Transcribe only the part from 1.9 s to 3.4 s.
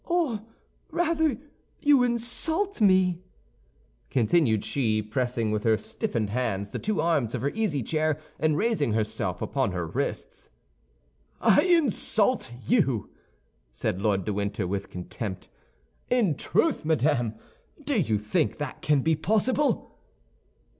insult me,"